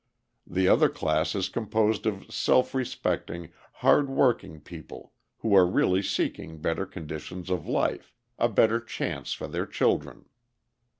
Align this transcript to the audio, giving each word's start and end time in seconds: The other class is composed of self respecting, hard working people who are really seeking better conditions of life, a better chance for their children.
The 0.47 0.67
other 0.67 0.89
class 0.89 1.35
is 1.35 1.47
composed 1.47 2.07
of 2.07 2.33
self 2.33 2.73
respecting, 2.73 3.51
hard 3.85 4.09
working 4.09 4.59
people 4.59 5.13
who 5.41 5.55
are 5.55 5.67
really 5.67 6.01
seeking 6.01 6.59
better 6.59 6.87
conditions 6.87 7.51
of 7.51 7.67
life, 7.67 8.11
a 8.39 8.49
better 8.49 8.79
chance 8.79 9.33
for 9.33 9.47
their 9.47 9.67
children. 9.67 10.25